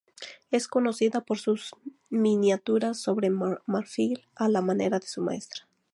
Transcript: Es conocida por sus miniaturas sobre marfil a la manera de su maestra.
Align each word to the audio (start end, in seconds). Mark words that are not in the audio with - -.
Es 0.49 0.67
conocida 0.67 1.21
por 1.21 1.37
sus 1.37 1.75
miniaturas 2.09 2.99
sobre 2.99 3.29
marfil 3.29 4.25
a 4.33 4.49
la 4.49 4.63
manera 4.63 4.97
de 4.97 5.05
su 5.05 5.21
maestra. 5.21 5.67